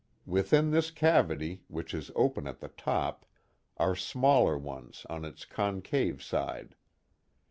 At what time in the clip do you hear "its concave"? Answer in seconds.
5.23-6.23